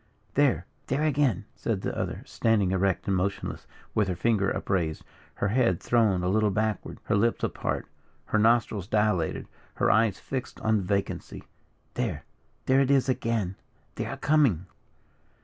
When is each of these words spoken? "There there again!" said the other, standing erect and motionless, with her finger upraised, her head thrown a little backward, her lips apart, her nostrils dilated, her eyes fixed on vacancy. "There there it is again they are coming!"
"There 0.33 0.65
there 0.87 1.03
again!" 1.03 1.45
said 1.55 1.81
the 1.81 1.95
other, 1.95 2.23
standing 2.25 2.71
erect 2.71 3.07
and 3.07 3.15
motionless, 3.15 3.67
with 3.93 4.07
her 4.07 4.15
finger 4.15 4.49
upraised, 4.49 5.03
her 5.35 5.49
head 5.49 5.79
thrown 5.79 6.23
a 6.23 6.27
little 6.27 6.49
backward, 6.49 6.97
her 7.03 7.15
lips 7.15 7.43
apart, 7.43 7.85
her 8.25 8.39
nostrils 8.39 8.87
dilated, 8.87 9.47
her 9.75 9.91
eyes 9.91 10.19
fixed 10.19 10.59
on 10.61 10.81
vacancy. 10.81 11.43
"There 11.93 12.23
there 12.65 12.81
it 12.81 12.89
is 12.89 13.09
again 13.09 13.57
they 13.93 14.07
are 14.07 14.17
coming!" 14.17 14.65